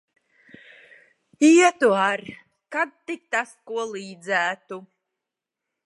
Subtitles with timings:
[1.49, 2.21] Ietu ar,
[2.77, 4.85] kad tik tas ko līdzētu.